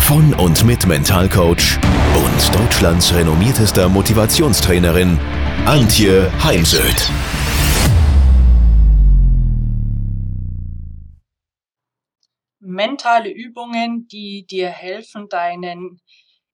von 0.00 0.34
und 0.34 0.64
mit 0.64 0.86
Mentalcoach 0.86 1.78
und 2.14 2.54
Deutschlands 2.58 3.14
renommiertester 3.14 3.88
Motivationstrainerin 3.88 5.18
Antje 5.66 6.30
Heimsöth. 6.42 7.10
Mentale 12.60 13.30
Übungen, 13.30 14.06
die 14.08 14.46
dir 14.46 14.68
helfen, 14.68 15.28
deinen 15.28 16.00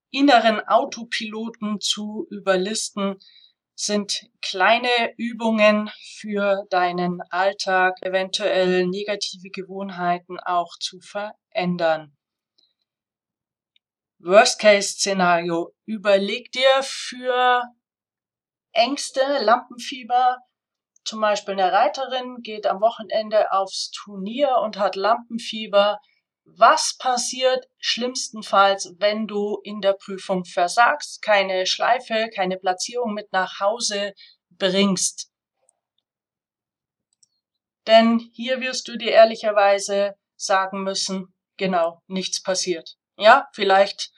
inneren 0.09 0.59
Autopiloten 0.67 1.79
zu 1.79 2.27
überlisten, 2.31 3.17
sind 3.75 4.27
kleine 4.41 5.13
Übungen 5.17 5.91
für 6.15 6.65
deinen 6.71 7.21
Alltag, 7.29 7.95
eventuell 8.01 8.87
negative 8.87 9.49
Gewohnheiten 9.51 10.39
auch 10.39 10.77
zu 10.79 10.99
verändern. 10.99 12.16
Worst-Case-Szenario. 14.19 15.73
Überleg 15.85 16.51
dir 16.51 16.81
für 16.81 17.63
Ängste, 18.71 19.21
Lampenfieber, 19.41 20.37
zum 21.07 21.21
Beispiel 21.21 21.53
eine 21.53 21.71
Reiterin 21.71 22.41
geht 22.41 22.67
am 22.67 22.81
Wochenende 22.81 23.53
aufs 23.53 23.91
Turnier 23.91 24.57
und 24.61 24.77
hat 24.77 24.97
Lampenfieber. 24.97 25.99
Was 26.43 26.97
passiert 26.97 27.65
schlimmstenfalls, 27.77 28.93
wenn 28.97 29.25
du 29.25 29.61
in 29.63 29.79
der 29.79 29.93
Prüfung 29.93 30.43
versagst, 30.43 31.21
keine 31.21 31.65
Schleife, 31.65 32.29
keine 32.35 32.57
Platzierung 32.57 33.13
mit 33.13 33.31
nach 33.31 33.61
Hause 33.61 34.13
bringst? 34.49 35.31
Denn 37.87 38.19
hier 38.33 38.59
wirst 38.59 38.89
du 38.89 38.97
dir 38.97 39.11
ehrlicherweise 39.11 40.15
sagen 40.35 40.83
müssen, 40.83 41.33
genau, 41.55 42.01
nichts 42.07 42.43
passiert. 42.43 42.97
Ja, 43.17 43.47
vielleicht 43.53 44.11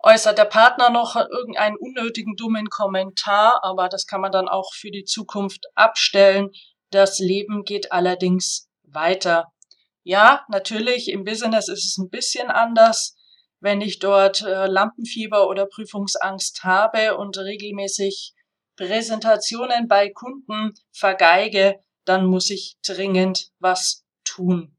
äußert 0.00 0.36
der 0.36 0.44
Partner 0.44 0.90
noch 0.90 1.16
irgendeinen 1.16 1.76
unnötigen 1.76 2.36
dummen 2.36 2.68
Kommentar, 2.68 3.60
aber 3.62 3.88
das 3.88 4.06
kann 4.06 4.20
man 4.20 4.32
dann 4.32 4.48
auch 4.48 4.74
für 4.74 4.90
die 4.90 5.04
Zukunft 5.04 5.64
abstellen. 5.74 6.50
Das 6.90 7.18
Leben 7.18 7.64
geht 7.64 7.92
allerdings 7.92 8.68
weiter. 8.82 9.52
Ja, 10.02 10.44
natürlich, 10.48 11.08
im 11.08 11.24
Business 11.24 11.68
ist 11.68 11.86
es 11.86 11.98
ein 11.98 12.10
bisschen 12.10 12.50
anders. 12.50 13.16
Wenn 13.60 13.80
ich 13.80 14.00
dort 14.00 14.42
äh, 14.42 14.66
Lampenfieber 14.66 15.48
oder 15.48 15.66
Prüfungsangst 15.66 16.64
habe 16.64 17.16
und 17.16 17.38
regelmäßig 17.38 18.34
Präsentationen 18.76 19.86
bei 19.86 20.10
Kunden 20.10 20.74
vergeige, 20.90 21.78
dann 22.04 22.26
muss 22.26 22.50
ich 22.50 22.76
dringend 22.84 23.50
was 23.60 24.04
tun. 24.24 24.71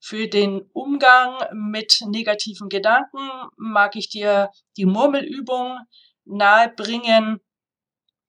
Für 0.00 0.28
den 0.28 0.62
Umgang 0.72 1.38
mit 1.52 2.00
negativen 2.06 2.68
Gedanken 2.68 3.30
mag 3.56 3.96
ich 3.96 4.08
dir 4.08 4.50
die 4.76 4.86
Murmelübung 4.86 5.76
nahebringen. 6.24 7.40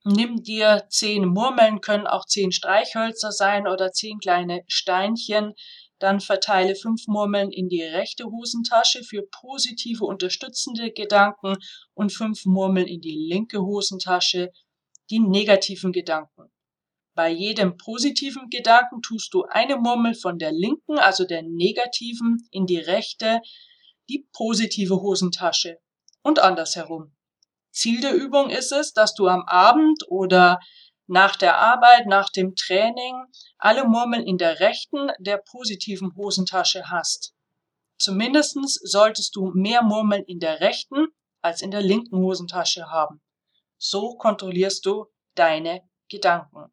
Nimm 0.04 0.42
dir 0.42 0.86
zehn 0.90 1.26
Murmeln, 1.26 1.82
können 1.82 2.08
auch 2.08 2.26
zehn 2.26 2.52
Streichhölzer 2.52 3.32
sein 3.32 3.68
oder 3.68 3.92
zehn 3.92 4.20
kleine 4.20 4.64
Steinchen. 4.68 5.54
Dann 6.00 6.22
verteile 6.22 6.76
fünf 6.76 7.08
Murmeln 7.08 7.52
in 7.52 7.68
die 7.68 7.84
rechte 7.84 8.26
Hosentasche 8.26 9.04
für 9.04 9.28
positive, 9.30 10.06
unterstützende 10.06 10.92
Gedanken 10.92 11.58
und 11.94 12.14
fünf 12.14 12.46
Murmeln 12.46 12.88
in 12.88 13.02
die 13.02 13.28
linke 13.30 13.62
Hosentasche, 13.62 14.52
die 15.10 15.20
negativen 15.20 15.92
Gedanken. 15.92 16.52
Bei 17.20 17.32
jedem 17.32 17.76
positiven 17.76 18.50
Gedanken 18.50 19.02
tust 19.02 19.34
du 19.34 19.44
eine 19.44 19.76
Murmel 19.76 20.16
von 20.16 20.40
der 20.40 20.54
linken, 20.54 20.98
also 20.98 21.26
der 21.26 21.42
negativen, 21.44 22.48
in 22.50 22.66
die 22.66 22.78
rechte, 22.78 23.42
die 24.08 24.26
positive 24.32 25.02
Hosentasche 25.02 25.82
und 26.22 26.40
andersherum. 26.40 27.14
Ziel 27.72 28.00
der 28.00 28.14
Übung 28.14 28.50
ist 28.50 28.72
es, 28.72 28.94
dass 28.94 29.16
du 29.16 29.28
am 29.28 29.44
Abend 29.48 30.02
oder 30.08 30.62
nach 31.08 31.36
der 31.36 31.58
Arbeit, 31.58 32.06
nach 32.06 32.30
dem 32.30 32.56
Training 32.56 33.26
alle 33.58 33.84
Murmeln 33.84 34.26
in 34.26 34.38
der 34.38 34.62
rechten, 34.62 35.12
der 35.20 35.40
positiven 35.40 36.16
Hosentasche 36.16 36.90
hast. 36.90 37.34
Zumindestens 37.98 38.76
solltest 38.76 39.36
du 39.36 39.52
mehr 39.54 39.84
Murmeln 39.84 40.24
in 40.24 40.40
der 40.40 40.62
rechten 40.62 41.08
als 41.42 41.62
in 41.62 41.72
der 41.72 41.82
linken 41.82 42.20
Hosentasche 42.20 42.90
haben. 42.90 43.22
So 43.78 44.16
kontrollierst 44.16 44.86
du 44.86 45.08
deine 45.36 45.82
Gedanken. 46.08 46.72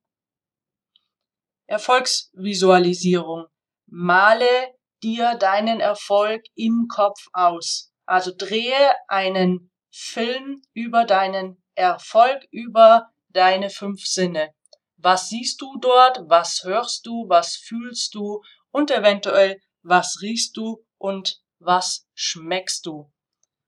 Erfolgsvisualisierung. 1.67 3.47
Male 3.87 4.75
dir 5.03 5.35
deinen 5.35 5.81
Erfolg 5.81 6.43
im 6.55 6.87
Kopf 6.89 7.27
aus. 7.33 7.93
Also 8.07 8.33
drehe 8.37 8.93
einen 9.09 9.71
Film 9.91 10.63
über 10.73 11.05
deinen 11.05 11.63
Erfolg, 11.75 12.47
über 12.51 13.11
deine 13.31 13.71
fünf 13.71 14.05
Sinne. 14.05 14.55
Was 14.97 15.29
siehst 15.29 15.61
du 15.61 15.79
dort? 15.79 16.21
Was 16.29 16.63
hörst 16.65 17.07
du? 17.07 17.29
Was 17.29 17.57
fühlst 17.57 18.15
du? 18.15 18.43
Und 18.71 18.91
eventuell, 18.91 19.61
was 19.83 20.19
riechst 20.23 20.57
du? 20.57 20.85
Und 20.99 21.41
was 21.59 22.07
schmeckst 22.15 22.87
du? 22.87 23.13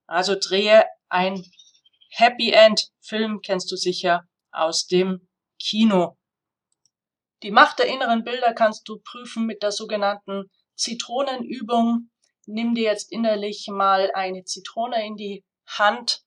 Also 0.07 0.37
drehe 0.41 0.87
ein 1.09 1.45
Happy 2.11 2.51
End 2.51 2.91
Film, 3.01 3.41
kennst 3.43 3.71
du 3.71 3.77
sicher 3.77 4.27
aus 4.51 4.87
dem 4.87 5.29
Kino. 5.59 6.17
Die 7.43 7.50
Macht 7.50 7.78
der 7.78 7.87
inneren 7.87 8.25
Bilder 8.25 8.53
kannst 8.53 8.88
du 8.88 8.99
prüfen 8.99 9.47
mit 9.47 9.62
der 9.62 9.72
sogenannten 9.72 10.50
Zitronenübung. 10.75 12.10
Nimm 12.47 12.75
dir 12.75 12.84
jetzt 12.84 13.12
innerlich 13.12 13.69
mal 13.71 14.10
eine 14.15 14.44
Zitrone 14.44 15.06
in 15.06 15.16
die 15.16 15.44
Hand. 15.66 16.22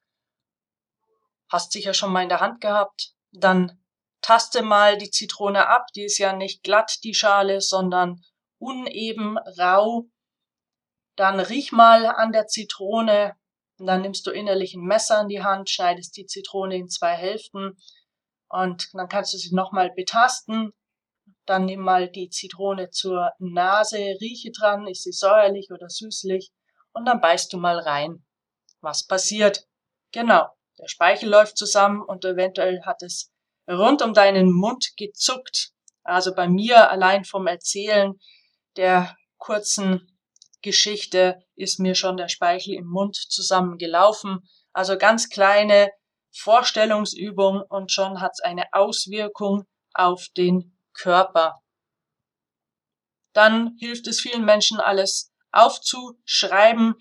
Hast 1.49 1.73
sicher 1.73 1.93
schon 1.93 2.13
mal 2.13 2.23
in 2.23 2.29
der 2.29 2.39
Hand 2.39 2.61
gehabt. 2.61 3.13
Dann 3.31 3.81
taste 4.21 4.61
mal 4.61 4.97
die 4.97 5.09
Zitrone 5.09 5.67
ab. 5.67 5.87
Die 5.95 6.05
ist 6.05 6.17
ja 6.17 6.33
nicht 6.33 6.63
glatt, 6.63 6.99
die 7.03 7.13
Schale, 7.13 7.59
sondern 7.59 8.21
uneben, 8.57 9.37
rau. 9.59 10.05
Dann 11.17 11.39
riech 11.39 11.71
mal 11.71 12.05
an 12.05 12.31
der 12.31 12.47
Zitrone. 12.47 13.35
Und 13.79 13.87
dann 13.87 14.01
nimmst 14.01 14.27
du 14.27 14.31
innerlich 14.31 14.75
ein 14.75 14.85
Messer 14.85 15.21
in 15.21 15.27
die 15.27 15.43
Hand, 15.43 15.69
schneidest 15.69 16.15
die 16.15 16.27
Zitrone 16.27 16.75
in 16.75 16.87
zwei 16.87 17.15
Hälften 17.15 17.75
und 18.47 18.89
dann 18.93 19.07
kannst 19.07 19.33
du 19.33 19.37
sie 19.37 19.55
nochmal 19.55 19.91
betasten. 19.95 20.73
Dann 21.45 21.65
nimm 21.65 21.81
mal 21.81 22.09
die 22.09 22.29
Zitrone 22.29 22.89
zur 22.89 23.31
Nase, 23.39 23.97
rieche 24.21 24.51
dran, 24.51 24.87
ist 24.87 25.03
sie 25.03 25.11
säuerlich 25.11 25.69
oder 25.71 25.89
süßlich 25.89 26.51
und 26.93 27.05
dann 27.05 27.21
beißt 27.21 27.51
du 27.53 27.57
mal 27.57 27.79
rein. 27.79 28.23
Was 28.81 29.05
passiert? 29.05 29.67
Genau, 30.11 30.47
der 30.79 30.87
Speichel 30.87 31.29
läuft 31.29 31.57
zusammen 31.57 32.01
und 32.01 32.25
eventuell 32.25 32.81
hat 32.85 33.01
es 33.01 33.31
rund 33.69 34.01
um 34.01 34.13
deinen 34.13 34.51
Mund 34.51 34.93
gezuckt. 34.97 35.71
Also 36.03 36.33
bei 36.33 36.47
mir 36.47 36.89
allein 36.89 37.25
vom 37.25 37.47
Erzählen 37.47 38.19
der 38.75 39.15
kurzen 39.37 40.07
Geschichte 40.61 41.43
ist 41.55 41.79
mir 41.79 41.95
schon 41.95 42.17
der 42.17 42.27
Speichel 42.27 42.73
im 42.73 42.85
Mund 42.85 43.15
zusammengelaufen. 43.15 44.47
Also 44.73 44.97
ganz 44.97 45.29
kleine 45.29 45.91
Vorstellungsübung 46.31 47.61
und 47.67 47.91
schon 47.91 48.21
hat 48.21 48.31
es 48.33 48.39
eine 48.41 48.65
Auswirkung 48.73 49.65
auf 49.93 50.27
den 50.37 50.77
Körper. 51.01 51.61
Dann 53.33 53.75
hilft 53.79 54.07
es 54.07 54.19
vielen 54.19 54.45
Menschen, 54.45 54.79
alles 54.79 55.31
aufzuschreiben, 55.51 56.95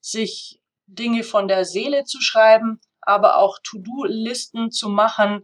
sich 0.00 0.60
Dinge 0.86 1.24
von 1.24 1.48
der 1.48 1.64
Seele 1.64 2.04
zu 2.04 2.20
schreiben, 2.20 2.80
aber 3.00 3.38
auch 3.38 3.58
To-Do-Listen 3.62 4.70
zu 4.70 4.88
machen. 4.88 5.42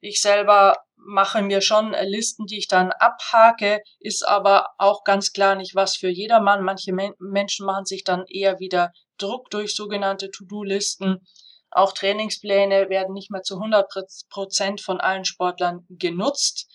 Ich 0.00 0.20
selber 0.20 0.76
mache 0.96 1.42
mir 1.42 1.60
schon 1.60 1.94
Listen, 2.02 2.46
die 2.46 2.58
ich 2.58 2.68
dann 2.68 2.92
abhake, 2.92 3.82
ist 4.00 4.26
aber 4.26 4.70
auch 4.78 5.04
ganz 5.04 5.32
klar 5.32 5.54
nicht 5.54 5.74
was 5.74 5.96
für 5.96 6.08
jedermann. 6.08 6.64
Manche 6.64 6.92
Menschen 6.92 7.66
machen 7.66 7.84
sich 7.84 8.04
dann 8.04 8.26
eher 8.26 8.58
wieder 8.58 8.92
Druck 9.18 9.50
durch 9.50 9.74
sogenannte 9.74 10.30
To-Do-Listen. 10.30 11.26
Auch 11.70 11.92
Trainingspläne 11.92 12.88
werden 12.88 13.14
nicht 13.14 13.30
mehr 13.30 13.42
zu 13.42 13.56
100 13.56 13.88
Prozent 14.30 14.80
von 14.80 15.00
allen 15.00 15.24
Sportlern 15.24 15.86
genutzt. 15.88 16.68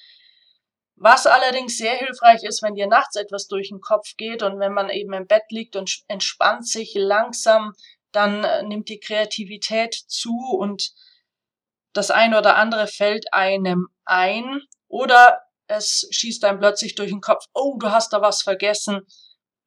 Was 1.04 1.26
allerdings 1.26 1.78
sehr 1.78 1.96
hilfreich 1.96 2.44
ist, 2.44 2.62
wenn 2.62 2.76
dir 2.76 2.86
nachts 2.86 3.16
etwas 3.16 3.48
durch 3.48 3.70
den 3.70 3.82
Kopf 3.82 4.16
geht 4.18 4.44
und 4.44 4.60
wenn 4.60 4.72
man 4.72 4.92
eben 4.92 5.14
im 5.14 5.26
Bett 5.26 5.46
liegt 5.50 5.76
und 5.76 6.04
entspannt 6.08 6.68
sich 6.68 6.94
langsam, 6.94 7.74
dann 8.12 8.44
äh, 8.44 8.62
nimmt 8.62 8.88
die 8.88 9.00
Kreativität 9.00 9.96
zu 9.96 10.38
und 10.60 10.92
das 11.92 12.12
ein 12.12 12.36
oder 12.36 12.56
andere 12.56 12.86
fällt 12.86 13.34
einem 13.34 13.88
ein 14.06 14.62
oder 14.90 15.42
es 15.66 16.08
schießt 16.12 16.46
einem 16.46 16.60
plötzlich 16.60 16.94
durch 16.94 17.10
den 17.10 17.22
Kopf, 17.22 17.46
oh, 17.56 17.78
du 17.80 17.90
hast 17.90 18.14
da 18.14 18.22
was 18.22 18.44
vergessen, 18.44 19.02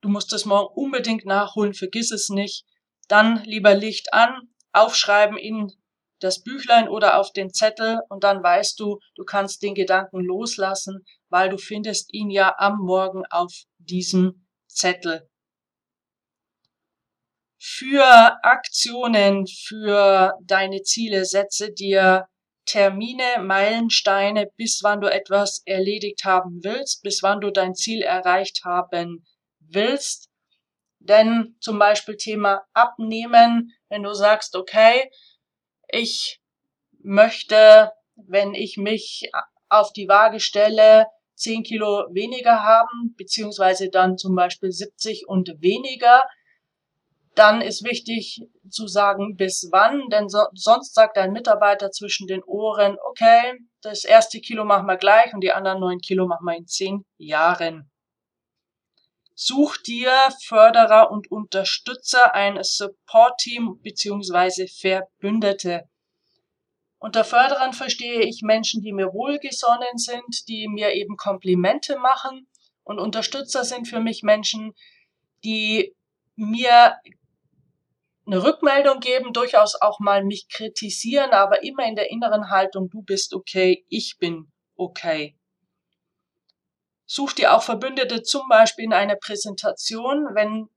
du 0.02 0.10
musst 0.10 0.32
es 0.32 0.44
morgen 0.44 0.72
unbedingt 0.72 1.26
nachholen, 1.26 1.74
vergiss 1.74 2.12
es 2.12 2.28
nicht. 2.28 2.64
Dann 3.08 3.42
lieber 3.42 3.74
Licht 3.74 4.14
an, 4.14 4.54
aufschreiben 4.72 5.36
in 5.36 5.72
das 6.20 6.42
Büchlein 6.42 6.88
oder 6.88 7.18
auf 7.18 7.32
den 7.32 7.52
Zettel 7.52 8.00
und 8.08 8.24
dann 8.24 8.42
weißt 8.42 8.78
du, 8.80 8.98
du 9.14 9.24
kannst 9.24 9.62
den 9.62 9.74
Gedanken 9.74 10.20
loslassen, 10.20 11.04
weil 11.34 11.48
du 11.48 11.58
findest 11.58 12.14
ihn 12.14 12.30
ja 12.30 12.54
am 12.58 12.78
Morgen 12.78 13.24
auf 13.28 13.52
diesem 13.78 14.46
Zettel. 14.68 15.28
Für 17.58 18.38
Aktionen, 18.44 19.48
für 19.48 20.34
deine 20.44 20.82
Ziele 20.82 21.24
setze 21.24 21.72
dir 21.72 22.28
Termine, 22.66 23.40
Meilensteine, 23.40 24.48
bis 24.56 24.78
wann 24.84 25.00
du 25.00 25.12
etwas 25.12 25.62
erledigt 25.64 26.24
haben 26.24 26.60
willst, 26.62 27.02
bis 27.02 27.24
wann 27.24 27.40
du 27.40 27.50
dein 27.50 27.74
Ziel 27.74 28.02
erreicht 28.02 28.60
haben 28.64 29.26
willst. 29.58 30.30
Denn 31.00 31.56
zum 31.58 31.80
Beispiel 31.80 32.16
Thema 32.16 32.62
Abnehmen, 32.74 33.72
wenn 33.88 34.04
du 34.04 34.14
sagst, 34.14 34.54
okay, 34.54 35.10
ich 35.88 36.40
möchte, 37.02 37.90
wenn 38.14 38.54
ich 38.54 38.76
mich 38.76 39.28
auf 39.68 39.92
die 39.92 40.06
Waage 40.06 40.38
stelle, 40.38 41.08
10 41.44 41.62
Kilo 41.62 42.06
weniger 42.10 42.62
haben, 42.62 43.14
beziehungsweise 43.16 43.90
dann 43.90 44.16
zum 44.16 44.34
Beispiel 44.34 44.72
70 44.72 45.28
und 45.28 45.48
weniger, 45.60 46.22
dann 47.34 47.60
ist 47.60 47.84
wichtig 47.84 48.46
zu 48.70 48.86
sagen, 48.86 49.36
bis 49.36 49.68
wann, 49.72 50.08
denn 50.08 50.28
so, 50.28 50.44
sonst 50.54 50.94
sagt 50.94 51.16
dein 51.16 51.32
Mitarbeiter 51.32 51.90
zwischen 51.90 52.26
den 52.26 52.42
Ohren, 52.44 52.96
okay, 53.10 53.58
das 53.82 54.04
erste 54.04 54.40
Kilo 54.40 54.64
machen 54.64 54.86
wir 54.86 54.96
gleich 54.96 55.34
und 55.34 55.42
die 55.42 55.52
anderen 55.52 55.80
neun 55.80 55.98
Kilo 55.98 56.26
machen 56.26 56.46
wir 56.46 56.56
in 56.56 56.66
zehn 56.66 57.04
Jahren. 57.18 57.90
Such 59.34 59.78
dir 59.78 60.12
Förderer 60.44 61.10
und 61.10 61.30
Unterstützer, 61.30 62.34
ein 62.34 62.62
Support-Team 62.62 63.80
beziehungsweise 63.82 64.66
Verbündete. 64.68 65.88
Unter 67.04 67.22
Förderern 67.22 67.74
verstehe 67.74 68.22
ich 68.22 68.40
Menschen, 68.40 68.80
die 68.80 68.94
mir 68.94 69.12
wohlgesonnen 69.12 69.98
sind, 69.98 70.48
die 70.48 70.68
mir 70.68 70.94
eben 70.94 71.18
Komplimente 71.18 71.98
machen. 71.98 72.48
Und 72.82 72.98
Unterstützer 72.98 73.62
sind 73.62 73.86
für 73.86 74.00
mich 74.00 74.22
Menschen, 74.22 74.72
die 75.44 75.94
mir 76.34 76.96
eine 78.24 78.42
Rückmeldung 78.42 79.00
geben, 79.00 79.34
durchaus 79.34 79.78
auch 79.78 80.00
mal 80.00 80.24
mich 80.24 80.48
kritisieren, 80.48 81.32
aber 81.32 81.62
immer 81.62 81.86
in 81.86 81.94
der 81.94 82.10
inneren 82.10 82.48
Haltung, 82.48 82.88
du 82.88 83.02
bist 83.02 83.34
okay, 83.34 83.84
ich 83.90 84.16
bin 84.18 84.50
okay. 84.74 85.38
Such 87.04 87.34
dir 87.34 87.52
auch 87.52 87.62
Verbündete 87.62 88.22
zum 88.22 88.48
Beispiel 88.48 88.86
in 88.86 88.94
einer 88.94 89.16
Präsentation, 89.16 90.28
wenn 90.32 90.70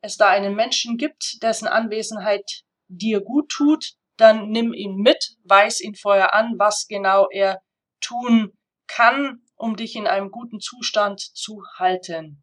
es 0.00 0.16
da 0.16 0.28
einen 0.28 0.54
Menschen 0.54 0.96
gibt, 0.96 1.42
dessen 1.42 1.66
Anwesenheit 1.66 2.62
dir 2.86 3.20
gut 3.20 3.48
tut, 3.48 3.96
dann 4.16 4.48
nimm 4.48 4.72
ihn 4.72 4.96
mit, 4.96 5.36
weis 5.44 5.80
ihn 5.80 5.94
vorher 5.94 6.34
an, 6.34 6.54
was 6.58 6.86
genau 6.88 7.28
er 7.30 7.60
tun 8.00 8.52
kann, 8.86 9.42
um 9.56 9.76
dich 9.76 9.96
in 9.96 10.06
einem 10.06 10.30
guten 10.30 10.60
Zustand 10.60 11.20
zu 11.20 11.62
halten. 11.78 12.42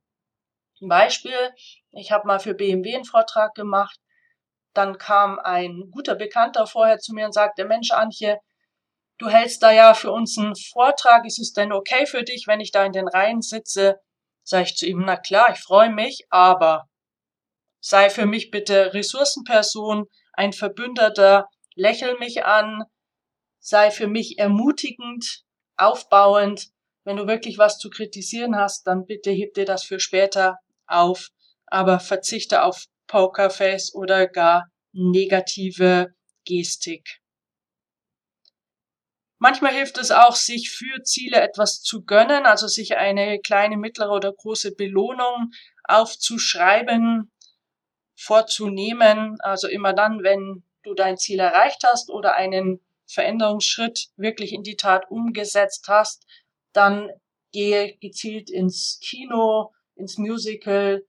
Beispiel, 0.81 1.53
ich 1.91 2.11
habe 2.11 2.27
mal 2.27 2.39
für 2.39 2.53
BMW 2.53 2.95
einen 2.95 3.05
Vortrag 3.05 3.53
gemacht 3.55 3.99
dann 4.73 4.97
kam 4.97 5.39
ein 5.39 5.89
guter 5.91 6.15
Bekannter 6.15 6.67
vorher 6.67 6.97
zu 6.97 7.13
mir 7.13 7.25
und 7.25 7.33
sagte, 7.33 7.65
Mensch, 7.65 7.91
Antje, 7.91 8.39
du 9.19 9.29
hältst 9.29 9.61
da 9.61 9.71
ja 9.71 9.93
für 9.93 10.11
uns 10.11 10.37
einen 10.37 10.55
Vortrag. 10.55 11.25
Ist 11.25 11.39
es 11.39 11.53
denn 11.53 11.71
okay 11.71 12.05
für 12.05 12.23
dich, 12.23 12.45
wenn 12.47 12.59
ich 12.59 12.71
da 12.71 12.83
in 12.83 12.91
den 12.91 13.07
Reihen 13.07 13.41
sitze? 13.41 13.99
Sag 14.43 14.63
ich 14.63 14.75
zu 14.75 14.87
ihm, 14.87 15.03
na 15.05 15.15
klar, 15.15 15.51
ich 15.53 15.59
freue 15.59 15.91
mich, 15.91 16.25
aber 16.29 16.89
sei 17.79 18.09
für 18.09 18.25
mich 18.25 18.51
bitte 18.51 18.93
Ressourcenperson, 18.93 20.05
ein 20.33 20.53
Verbündeter, 20.53 21.47
lächel 21.75 22.17
mich 22.19 22.45
an, 22.45 22.83
sei 23.59 23.91
für 23.91 24.07
mich 24.07 24.39
ermutigend, 24.39 25.43
aufbauend. 25.77 26.69
Wenn 27.03 27.17
du 27.17 27.27
wirklich 27.27 27.57
was 27.57 27.79
zu 27.79 27.89
kritisieren 27.89 28.55
hast, 28.55 28.87
dann 28.87 29.05
bitte 29.05 29.31
heb 29.31 29.53
dir 29.53 29.65
das 29.65 29.83
für 29.83 29.99
später 29.99 30.59
auf, 30.87 31.29
aber 31.65 31.99
verzichte 31.99 32.63
auf 32.63 32.85
Pokerface 33.07 33.93
oder 33.93 34.27
gar 34.27 34.69
negative 34.93 36.13
Gestik. 36.45 37.19
Manchmal 39.39 39.73
hilft 39.73 39.97
es 39.97 40.11
auch, 40.11 40.35
sich 40.35 40.71
für 40.71 41.03
Ziele 41.03 41.41
etwas 41.41 41.81
zu 41.81 42.05
gönnen, 42.05 42.45
also 42.45 42.67
sich 42.67 42.95
eine 42.95 43.39
kleine, 43.41 43.75
mittlere 43.75 44.11
oder 44.11 44.31
große 44.31 44.73
Belohnung 44.73 45.51
aufzuschreiben, 45.83 47.29
vorzunehmen. 48.15 49.35
Also 49.41 49.67
immer 49.67 49.91
dann, 49.91 50.23
wenn 50.23 50.63
du 50.83 50.93
dein 50.93 51.17
Ziel 51.17 51.39
erreicht 51.39 51.83
hast 51.83 52.09
oder 52.09 52.35
einen 52.35 52.79
Veränderungsschritt 53.05 54.09
wirklich 54.15 54.53
in 54.53 54.63
die 54.63 54.75
Tat 54.75 55.09
umgesetzt 55.09 55.87
hast, 55.87 56.25
dann 56.73 57.09
gehe 57.51 57.97
gezielt 57.97 58.49
ins 58.49 58.99
Kino, 59.01 59.71
ins 59.95 60.17
Musical, 60.17 61.05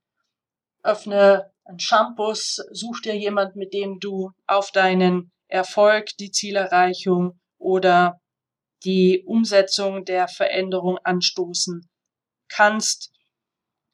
öffne 0.82 1.50
ein 1.64 1.78
Shampoos, 1.78 2.62
such 2.70 3.00
dir 3.02 3.16
jemand, 3.16 3.56
mit 3.56 3.72
dem 3.72 3.98
du 3.98 4.32
auf 4.46 4.70
deinen 4.70 5.32
Erfolg, 5.48 6.16
die 6.18 6.30
Zielerreichung 6.30 7.40
oder 7.58 8.20
die 8.84 9.24
Umsetzung 9.24 10.04
der 10.04 10.28
Veränderung 10.28 10.98
anstoßen 10.98 11.88
kannst. 12.48 13.12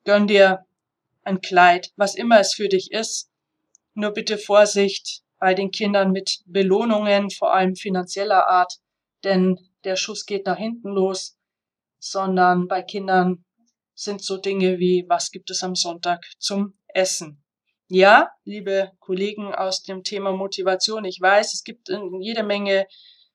Gönn 0.04 0.26
dir 0.26 0.66
ein 1.22 1.40
Kleid, 1.40 1.92
was 1.96 2.16
immer 2.16 2.40
es 2.40 2.54
für 2.54 2.68
dich 2.68 2.90
ist. 2.90 3.30
Nur 3.94 4.10
bitte 4.12 4.38
Vorsicht 4.38 5.22
bei 5.40 5.54
den 5.54 5.70
Kindern 5.70 6.12
mit 6.12 6.42
Belohnungen, 6.46 7.30
vor 7.30 7.54
allem 7.54 7.74
finanzieller 7.74 8.48
Art, 8.48 8.74
denn 9.24 9.56
der 9.84 9.96
Schuss 9.96 10.26
geht 10.26 10.46
nach 10.46 10.58
hinten 10.58 10.90
los, 10.90 11.38
sondern 11.98 12.68
bei 12.68 12.82
Kindern 12.82 13.44
sind 13.94 14.22
so 14.22 14.36
Dinge 14.36 14.78
wie, 14.78 15.04
was 15.08 15.30
gibt 15.30 15.50
es 15.50 15.62
am 15.62 15.74
Sonntag 15.74 16.24
zum 16.38 16.78
Essen? 16.88 17.42
Ja, 17.88 18.30
liebe 18.44 18.92
Kollegen 19.00 19.52
aus 19.54 19.82
dem 19.82 20.04
Thema 20.04 20.32
Motivation, 20.32 21.04
ich 21.04 21.18
weiß, 21.20 21.54
es 21.54 21.64
gibt 21.64 21.88
jede 22.20 22.44
Menge 22.44 22.86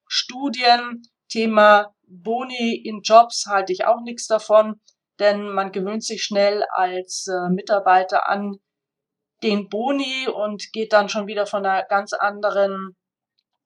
Studien. 0.07 1.01
Thema 1.27 1.93
Boni 2.07 2.75
in 2.75 3.01
Jobs 3.01 3.47
halte 3.47 3.73
ich 3.73 3.85
auch 3.85 4.01
nichts 4.01 4.27
davon, 4.27 4.79
denn 5.19 5.49
man 5.49 5.71
gewöhnt 5.71 6.03
sich 6.03 6.23
schnell 6.23 6.63
als 6.69 7.27
äh, 7.27 7.49
Mitarbeiter 7.49 8.29
an 8.29 8.59
den 9.45 9.69
Boni 9.69 10.27
und 10.27 10.73
geht 10.73 10.91
dann 10.91 11.07
schon 11.07 11.27
wieder 11.27 11.45
von 11.45 11.65
einer 11.65 11.85
ganz 11.85 12.13
anderen 12.13 12.97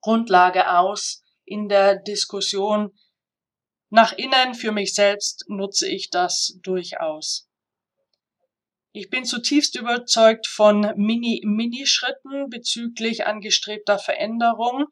Grundlage 0.02 0.78
aus 0.78 1.24
in 1.46 1.70
der 1.70 1.96
Diskussion. 1.96 2.92
Nach 3.90 4.12
innen 4.12 4.54
für 4.54 4.74
mich 4.74 4.94
selbst 4.94 5.46
nutze 5.48 5.88
ich 5.88 6.10
das 6.10 6.60
durchaus. 6.62 7.48
Ich 8.92 9.10
bin 9.10 9.24
zutiefst 9.24 9.78
überzeugt 9.78 10.48
von 10.48 10.82
Mini-Mini-Schritten 10.98 12.50
bezüglich 12.50 13.26
angestrebter 13.26 14.00
Veränderung. 14.00 14.86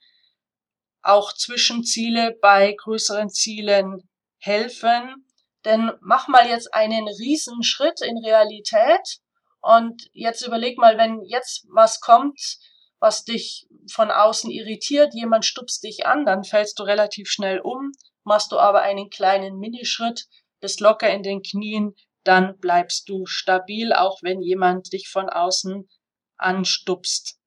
Auch 1.01 1.33
Zwischenziele 1.33 2.37
bei 2.41 2.73
größeren 2.73 3.29
Zielen 3.29 4.09
helfen. 4.39 5.25
Denn 5.65 5.91
mach 5.99 6.29
mal 6.29 6.47
jetzt 6.47 6.73
einen 6.73 7.07
Riesenschritt 7.07 8.01
in 8.01 8.17
Realität 8.23 9.19
und 9.67 10.09
jetzt 10.13 10.47
überleg 10.47 10.77
mal, 10.77 10.97
wenn 10.97 11.25
jetzt 11.25 11.67
was 11.69 11.99
kommt, 11.99 12.39
was 12.99 13.25
dich 13.25 13.67
von 13.91 14.11
außen 14.11 14.49
irritiert, 14.49 15.13
jemand 15.13 15.43
stupst 15.43 15.83
dich 15.83 16.05
an, 16.05 16.25
dann 16.25 16.45
fällst 16.45 16.79
du 16.79 16.83
relativ 16.83 17.27
schnell 17.27 17.59
um, 17.59 17.91
machst 18.23 18.53
du 18.53 18.59
aber 18.59 18.81
einen 18.83 19.09
kleinen 19.09 19.59
Minischritt, 19.59 20.25
bist 20.61 20.79
locker 20.79 21.09
in 21.09 21.21
den 21.21 21.41
Knien, 21.41 21.95
dann 22.23 22.57
bleibst 22.59 23.09
du 23.09 23.25
stabil, 23.25 23.91
auch 23.91 24.19
wenn 24.21 24.41
jemand 24.41 24.93
dich 24.93 25.09
von 25.09 25.29
außen 25.29 25.89
anstupst. 26.37 27.37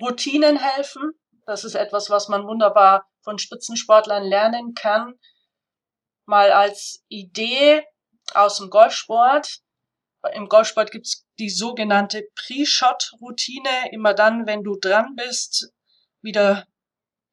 Routinen 0.00 0.56
helfen. 0.56 1.18
Das 1.46 1.64
ist 1.64 1.74
etwas, 1.74 2.10
was 2.10 2.28
man 2.28 2.46
wunderbar 2.46 3.08
von 3.24 3.38
Spitzensportlern 3.38 4.22
lernen 4.22 4.74
kann. 4.74 5.14
Mal 6.26 6.52
als 6.52 7.04
Idee 7.08 7.82
aus 8.34 8.58
dem 8.58 8.70
Golfsport. 8.70 9.60
Im 10.34 10.48
Golfsport 10.48 10.90
gibt 10.90 11.06
es 11.06 11.26
die 11.38 11.50
sogenannte 11.50 12.28
Pre-Shot-Routine. 12.34 13.92
Immer 13.92 14.14
dann, 14.14 14.46
wenn 14.46 14.62
du 14.62 14.76
dran 14.78 15.14
bist, 15.16 15.72
wieder 16.22 16.66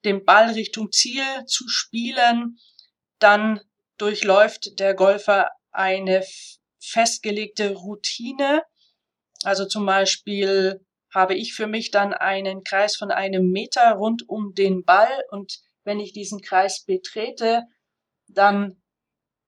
den 0.04 0.24
Ball 0.24 0.52
Richtung 0.52 0.92
Ziel 0.92 1.24
zu 1.48 1.68
spielen, 1.68 2.58
dann 3.20 3.60
durchläuft 3.98 4.80
der 4.80 4.94
Golfer 4.94 5.50
eine 5.72 6.24
festgelegte 6.80 7.74
Routine. 7.74 8.64
Also 9.44 9.66
zum 9.66 9.86
Beispiel 9.86 10.86
habe 11.14 11.36
ich 11.36 11.54
für 11.54 11.68
mich 11.68 11.92
dann 11.92 12.14
einen 12.14 12.64
Kreis 12.64 12.96
von 12.96 13.10
einem 13.12 13.50
Meter 13.50 13.94
rund 13.94 14.28
um 14.28 14.54
den 14.54 14.84
Ball 14.84 15.24
und 15.32 15.60
wenn 15.84 16.00
ich 16.00 16.14
diesen 16.14 16.42
Kreis 16.42 16.84
betrete, 16.84 17.64
dann 18.28 18.82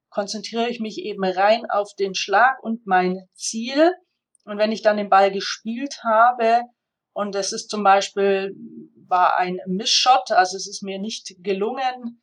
konzentriere 0.09 0.69
ich 0.69 0.79
mich 0.79 0.99
eben 0.99 1.23
rein 1.23 1.69
auf 1.69 1.93
den 1.95 2.15
Schlag 2.15 2.61
und 2.63 2.85
mein 2.85 3.27
Ziel. 3.33 3.93
Und 4.45 4.57
wenn 4.57 4.71
ich 4.71 4.81
dann 4.81 4.97
den 4.97 5.09
Ball 5.09 5.31
gespielt 5.31 6.03
habe 6.03 6.61
und 7.13 7.35
es 7.35 7.51
ist 7.51 7.69
zum 7.69 7.83
Beispiel 7.83 8.55
war 9.09 9.37
ein 9.37 9.59
Missshot, 9.67 10.31
also 10.31 10.57
es 10.57 10.67
ist 10.67 10.83
mir 10.83 10.99
nicht 10.99 11.35
gelungen, 11.39 12.21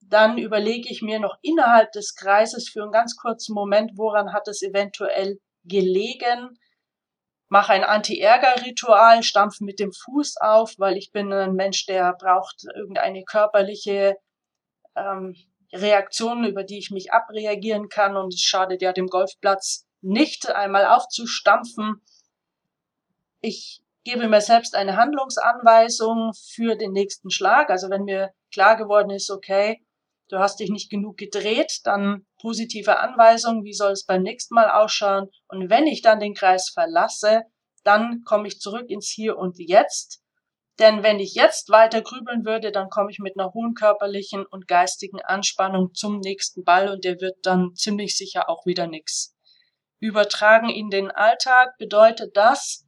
dann 0.00 0.38
überlege 0.38 0.88
ich 0.90 1.02
mir 1.02 1.18
noch 1.18 1.36
innerhalb 1.42 1.92
des 1.92 2.14
Kreises 2.14 2.68
für 2.68 2.82
einen 2.82 2.92
ganz 2.92 3.16
kurzen 3.16 3.54
Moment, 3.54 3.92
woran 3.96 4.32
hat 4.32 4.48
es 4.48 4.62
eventuell 4.62 5.38
gelegen, 5.64 6.58
mache 7.48 7.72
ein 7.72 7.84
Anti-Ärger-Ritual, 7.84 9.22
stampfe 9.22 9.64
mit 9.64 9.78
dem 9.78 9.92
Fuß 9.92 10.36
auf, 10.40 10.74
weil 10.78 10.96
ich 10.96 11.12
bin 11.12 11.32
ein 11.32 11.54
Mensch, 11.54 11.86
der 11.86 12.14
braucht 12.18 12.64
irgendeine 12.74 13.22
körperliche 13.24 14.16
ähm, 14.96 15.34
Reaktion, 15.74 16.44
über 16.44 16.64
die 16.64 16.78
ich 16.78 16.90
mich 16.90 17.12
abreagieren 17.12 17.88
kann 17.88 18.16
und 18.16 18.32
es 18.32 18.40
schadet 18.40 18.80
ja 18.82 18.92
dem 18.92 19.08
Golfplatz 19.08 19.86
nicht, 20.00 20.50
einmal 20.50 20.86
aufzustampfen. 20.86 22.02
Ich 23.40 23.82
gebe 24.04 24.28
mir 24.28 24.40
selbst 24.40 24.74
eine 24.74 24.96
Handlungsanweisung 24.96 26.32
für 26.34 26.76
den 26.76 26.92
nächsten 26.92 27.30
Schlag. 27.30 27.70
Also 27.70 27.90
wenn 27.90 28.04
mir 28.04 28.32
klar 28.52 28.76
geworden 28.76 29.10
ist, 29.10 29.30
okay, 29.30 29.82
du 30.28 30.38
hast 30.38 30.60
dich 30.60 30.70
nicht 30.70 30.90
genug 30.90 31.16
gedreht, 31.16 31.80
dann 31.84 32.26
positive 32.40 32.98
Anweisung, 32.98 33.64
wie 33.64 33.72
soll 33.72 33.92
es 33.92 34.04
beim 34.04 34.22
nächsten 34.22 34.54
Mal 34.54 34.70
ausschauen. 34.70 35.28
Und 35.48 35.70
wenn 35.70 35.86
ich 35.86 36.02
dann 36.02 36.20
den 36.20 36.34
Kreis 36.34 36.70
verlasse, 36.72 37.42
dann 37.82 38.22
komme 38.24 38.48
ich 38.48 38.60
zurück 38.60 38.88
ins 38.88 39.08
Hier 39.08 39.36
und 39.36 39.58
Jetzt. 39.58 40.23
Denn 40.78 41.02
wenn 41.02 41.20
ich 41.20 41.34
jetzt 41.34 41.70
weiter 41.70 42.02
grübeln 42.02 42.44
würde, 42.44 42.72
dann 42.72 42.88
komme 42.88 43.10
ich 43.10 43.20
mit 43.20 43.38
einer 43.38 43.52
hohen 43.52 43.74
körperlichen 43.74 44.44
und 44.44 44.66
geistigen 44.66 45.20
Anspannung 45.20 45.94
zum 45.94 46.18
nächsten 46.18 46.64
Ball 46.64 46.88
und 46.88 47.04
der 47.04 47.20
wird 47.20 47.36
dann 47.42 47.74
ziemlich 47.74 48.16
sicher 48.16 48.48
auch 48.48 48.66
wieder 48.66 48.86
nix. 48.86 49.36
Übertragen 50.00 50.68
in 50.68 50.90
den 50.90 51.10
Alltag 51.10 51.78
bedeutet 51.78 52.36
das, 52.36 52.84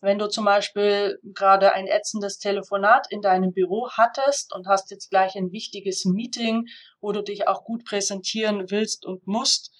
wenn 0.00 0.18
du 0.18 0.28
zum 0.28 0.44
Beispiel 0.44 1.18
gerade 1.22 1.72
ein 1.72 1.86
ätzendes 1.86 2.38
Telefonat 2.38 3.10
in 3.10 3.20
deinem 3.20 3.52
Büro 3.52 3.90
hattest 3.90 4.54
und 4.54 4.66
hast 4.66 4.90
jetzt 4.90 5.10
gleich 5.10 5.36
ein 5.36 5.50
wichtiges 5.50 6.04
Meeting, 6.04 6.66
wo 7.00 7.12
du 7.12 7.22
dich 7.22 7.48
auch 7.48 7.64
gut 7.64 7.84
präsentieren 7.84 8.70
willst 8.70 9.04
und 9.04 9.26
musst, 9.26 9.72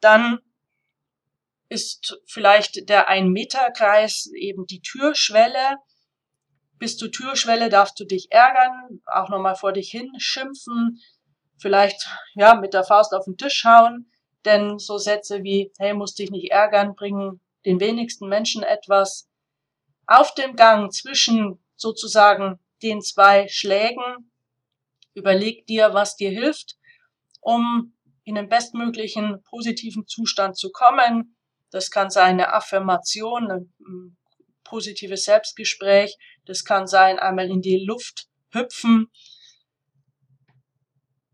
dann 0.00 0.38
ist 1.68 2.18
vielleicht 2.26 2.88
der 2.88 3.08
Ein-Meter-Kreis 3.08 4.30
eben 4.34 4.66
die 4.66 4.80
Türschwelle. 4.80 5.76
Bis 6.78 6.96
zur 6.96 7.10
Türschwelle 7.10 7.68
darfst 7.68 7.98
du 7.98 8.04
dich 8.04 8.30
ärgern, 8.30 9.00
auch 9.06 9.28
nochmal 9.28 9.56
vor 9.56 9.72
dich 9.72 9.90
hin 9.90 10.10
schimpfen, 10.18 11.00
vielleicht, 11.60 12.08
ja, 12.34 12.54
mit 12.54 12.74
der 12.74 12.84
Faust 12.84 13.12
auf 13.12 13.24
den 13.24 13.36
Tisch 13.36 13.64
hauen, 13.64 14.10
denn 14.44 14.78
so 14.78 14.98
Sätze 14.98 15.42
wie, 15.42 15.72
hey, 15.78 15.94
musst 15.94 16.18
dich 16.18 16.30
nicht 16.30 16.50
ärgern, 16.50 16.94
bringen 16.94 17.40
den 17.64 17.80
wenigsten 17.80 18.28
Menschen 18.28 18.62
etwas 18.62 19.28
auf 20.06 20.34
dem 20.34 20.56
Gang 20.56 20.92
zwischen 20.92 21.62
sozusagen 21.76 22.58
den 22.82 23.02
zwei 23.02 23.48
Schlägen, 23.48 24.30
überleg 25.14 25.66
dir, 25.66 25.92
was 25.94 26.16
dir 26.16 26.30
hilft, 26.30 26.76
um 27.40 27.94
in 28.24 28.36
den 28.36 28.48
bestmöglichen 28.48 29.42
positiven 29.42 30.06
Zustand 30.06 30.56
zu 30.56 30.70
kommen. 30.70 31.36
Das 31.70 31.90
kann 31.90 32.10
sein 32.10 32.34
eine 32.34 32.52
Affirmation, 32.52 33.50
ein 33.50 34.16
positives 34.68 35.24
Selbstgespräch. 35.24 36.16
Das 36.44 36.64
kann 36.64 36.86
sein 36.86 37.18
einmal 37.18 37.50
in 37.50 37.62
die 37.62 37.84
Luft 37.84 38.28
hüpfen. 38.50 39.10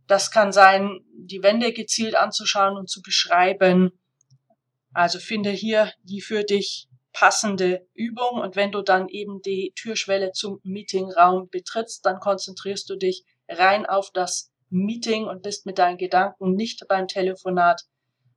Das 0.06 0.30
kann 0.30 0.52
sein, 0.52 1.00
die 1.12 1.42
Wände 1.42 1.72
gezielt 1.72 2.16
anzuschauen 2.16 2.76
und 2.76 2.90
zu 2.90 3.00
beschreiben. 3.02 3.92
Also 4.92 5.18
finde 5.18 5.50
hier 5.50 5.92
die 6.02 6.20
für 6.20 6.44
dich 6.44 6.88
passende 7.12 7.86
Übung. 7.94 8.40
Und 8.40 8.56
wenn 8.56 8.72
du 8.72 8.82
dann 8.82 9.08
eben 9.08 9.40
die 9.40 9.72
Türschwelle 9.76 10.32
zum 10.32 10.60
Meetingraum 10.62 11.48
betrittst, 11.48 12.04
dann 12.04 12.20
konzentrierst 12.20 12.90
du 12.90 12.96
dich 12.96 13.24
rein 13.48 13.86
auf 13.86 14.10
das 14.12 14.52
Meeting 14.68 15.24
und 15.24 15.42
bist 15.42 15.64
mit 15.66 15.78
deinen 15.78 15.96
Gedanken 15.96 16.54
nicht 16.54 16.86
beim 16.88 17.08
Telefonat, 17.08 17.82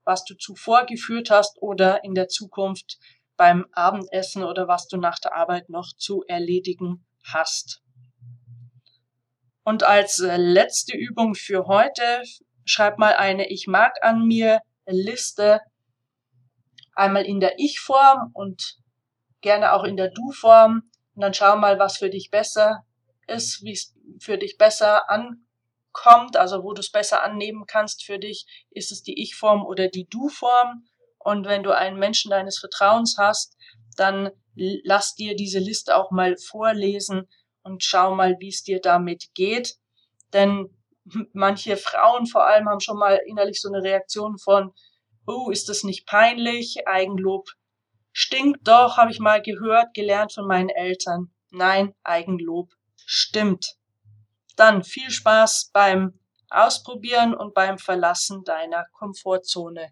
was 0.03 0.23
du 0.23 0.35
zuvor 0.35 0.85
geführt 0.85 1.29
hast 1.29 1.57
oder 1.61 2.03
in 2.03 2.13
der 2.13 2.27
Zukunft 2.27 2.97
beim 3.37 3.65
Abendessen 3.71 4.43
oder 4.43 4.67
was 4.67 4.87
du 4.87 4.97
nach 4.97 5.19
der 5.19 5.35
Arbeit 5.35 5.69
noch 5.69 5.93
zu 5.95 6.23
erledigen 6.27 7.05
hast. 7.23 7.81
Und 9.63 9.83
als 9.83 10.19
äh, 10.19 10.37
letzte 10.37 10.95
Übung 10.95 11.35
für 11.35 11.67
heute 11.67 12.23
schreib 12.65 12.97
mal 12.97 13.15
eine 13.15 13.49
Ich 13.49 13.67
mag 13.67 13.93
an 14.01 14.25
mir 14.25 14.61
Liste 14.85 15.59
Einmal 16.95 17.25
in 17.25 17.39
der 17.39 17.59
Ich-Form 17.59 18.31
und 18.33 18.79
gerne 19.41 19.73
auch 19.73 19.83
in 19.83 19.97
der 19.97 20.09
Du-Form. 20.09 20.81
Und 21.13 21.21
dann 21.21 21.33
schau 21.33 21.55
mal, 21.55 21.77
was 21.77 21.97
für 21.97 22.09
dich 22.09 22.31
besser 22.31 22.85
ist, 23.27 23.63
wie 23.63 23.73
es 23.73 23.93
für 24.19 24.39
dich 24.39 24.57
besser 24.57 25.07
ankommt, 25.11 26.37
also 26.37 26.63
wo 26.63 26.73
du 26.73 26.79
es 26.79 26.89
besser 26.89 27.21
annehmen 27.23 27.65
kannst 27.67 28.03
für 28.03 28.17
dich. 28.17 28.47
Ist 28.71 28.91
es 28.91 29.03
die 29.03 29.21
Ich-Form 29.21 29.63
oder 29.63 29.89
die 29.89 30.07
Du-Form? 30.09 30.87
Und 31.27 31.45
wenn 31.45 31.61
du 31.61 31.75
einen 31.75 31.99
Menschen 31.99 32.31
deines 32.31 32.57
Vertrauens 32.57 33.17
hast, 33.17 33.57
dann 33.97 34.29
lass 34.55 35.13
dir 35.13 35.35
diese 35.35 35.59
Liste 35.59 35.97
auch 35.97 36.09
mal 36.09 36.37
vorlesen 36.37 37.27
und 37.63 37.83
schau 37.83 38.15
mal, 38.15 38.37
wie 38.39 38.47
es 38.47 38.63
dir 38.63 38.79
damit 38.79 39.25
geht. 39.33 39.75
Denn 40.31 40.69
manche 41.33 41.75
Frauen 41.75 42.27
vor 42.27 42.47
allem 42.47 42.69
haben 42.69 42.79
schon 42.79 42.97
mal 42.97 43.19
innerlich 43.25 43.59
so 43.59 43.67
eine 43.67 43.83
Reaktion 43.83 44.37
von, 44.37 44.71
oh, 45.25 45.49
ist 45.49 45.67
das 45.67 45.83
nicht 45.83 46.07
peinlich? 46.07 46.87
Eigenlob 46.87 47.49
stinkt 48.13 48.65
doch, 48.65 48.95
habe 48.95 49.11
ich 49.11 49.19
mal 49.19 49.41
gehört, 49.41 49.93
gelernt 49.93 50.31
von 50.31 50.47
meinen 50.47 50.69
Eltern. 50.69 51.33
Nein, 51.51 51.93
Eigenlob 52.03 52.71
stimmt. 53.05 53.75
Dann 54.55 54.81
viel 54.81 55.11
Spaß 55.11 55.71
beim 55.73 56.17
Ausprobieren 56.49 57.33
und 57.33 57.53
beim 57.53 57.77
Verlassen 57.77 58.45
deiner 58.45 58.85
Komfortzone. 58.93 59.91